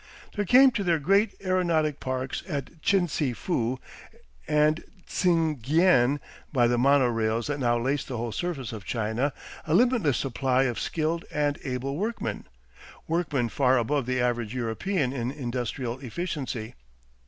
[0.35, 3.77] There came to their great aeronautic parks at Chinsi fu
[4.47, 6.19] and Tsingyen
[6.51, 9.31] by the mono rails that now laced the whole surface of China
[9.67, 12.47] a limitless supply of skilled and able workmen,
[13.07, 16.73] workmen far above the average European in industrial efficiency.